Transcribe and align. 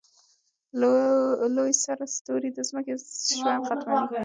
لوی 1.57 1.73
سره 1.83 2.03
ستوری 2.15 2.49
د 2.53 2.59
ځمکې 2.69 2.93
ژوند 3.39 3.61
ختموي. 3.67 4.17